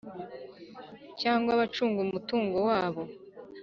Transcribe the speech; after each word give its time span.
Cyangwa 1.21 1.49
abacunga 1.55 1.99
umutungo 2.01 2.57
wabo 2.67 3.01